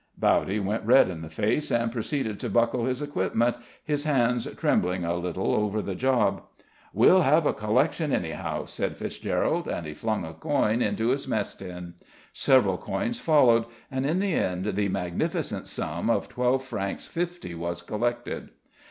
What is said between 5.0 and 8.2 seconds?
a little over the job. "We'll have a collection,